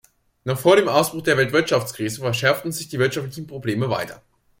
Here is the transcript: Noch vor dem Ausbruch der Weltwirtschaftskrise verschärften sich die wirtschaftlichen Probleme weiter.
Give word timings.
Noch 0.45 0.57
vor 0.57 0.77
dem 0.77 0.87
Ausbruch 0.87 1.21
der 1.21 1.37
Weltwirtschaftskrise 1.37 2.21
verschärften 2.21 2.71
sich 2.71 2.89
die 2.89 2.97
wirtschaftlichen 2.97 3.45
Probleme 3.45 3.91
weiter. 3.91 4.23